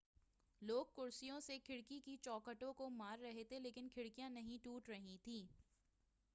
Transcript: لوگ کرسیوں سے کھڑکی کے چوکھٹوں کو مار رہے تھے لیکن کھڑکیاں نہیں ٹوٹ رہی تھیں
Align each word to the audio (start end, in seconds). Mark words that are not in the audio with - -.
لوگ 0.61 0.85
کرسیوں 0.95 1.39
سے 1.39 1.57
کھڑکی 1.59 1.99
کے 1.99 2.15
چوکھٹوں 2.21 2.73
کو 2.73 2.89
مار 2.89 3.19
رہے 3.19 3.43
تھے 3.43 3.59
لیکن 3.59 3.89
کھڑکیاں 3.89 4.29
نہیں 4.29 4.63
ٹوٹ 4.63 4.89
رہی 4.89 5.17
تھیں 5.23 5.45